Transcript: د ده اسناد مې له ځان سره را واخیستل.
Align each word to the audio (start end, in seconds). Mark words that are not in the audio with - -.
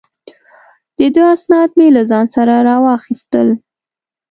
د 0.97 0.99
ده 1.15 1.23
اسناد 1.35 1.69
مې 1.77 1.87
له 1.95 2.01
ځان 2.09 2.25
سره 2.35 2.53
را 2.67 2.75
واخیستل. 2.85 3.47